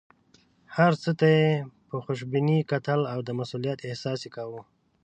[0.75, 1.49] هر څه ته یې
[1.89, 4.61] په خوشبینۍ کتل او د مسوولیت احساس یې کاوه.